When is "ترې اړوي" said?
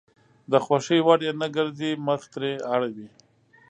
2.33-3.07